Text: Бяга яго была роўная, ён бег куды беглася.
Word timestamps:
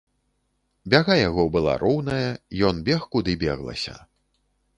Бяга 0.93 1.17
яго 1.29 1.43
была 1.55 1.75
роўная, 1.83 2.25
ён 2.71 2.75
бег 2.89 3.01
куды 3.13 3.37
беглася. 3.45 3.95